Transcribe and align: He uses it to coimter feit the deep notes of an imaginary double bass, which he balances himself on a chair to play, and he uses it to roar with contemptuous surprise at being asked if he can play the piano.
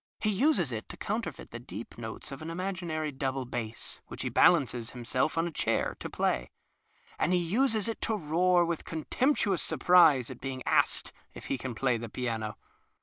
He 0.19 0.31
uses 0.31 0.71
it 0.71 0.89
to 0.89 0.97
coimter 0.97 1.31
feit 1.31 1.51
the 1.51 1.59
deep 1.59 1.95
notes 1.95 2.31
of 2.31 2.41
an 2.41 2.49
imaginary 2.49 3.11
double 3.11 3.45
bass, 3.45 4.01
which 4.07 4.23
he 4.23 4.29
balances 4.29 4.89
himself 4.89 5.37
on 5.37 5.45
a 5.47 5.51
chair 5.51 5.95
to 5.99 6.09
play, 6.09 6.49
and 7.19 7.31
he 7.33 7.37
uses 7.39 7.87
it 7.87 8.01
to 8.01 8.15
roar 8.17 8.65
with 8.65 8.83
contemptuous 8.83 9.61
surprise 9.61 10.31
at 10.31 10.41
being 10.41 10.63
asked 10.65 11.13
if 11.35 11.45
he 11.53 11.57
can 11.59 11.75
play 11.75 11.97
the 11.97 12.09
piano. 12.09 12.57